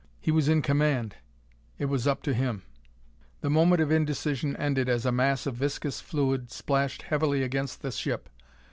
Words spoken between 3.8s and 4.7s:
of indecision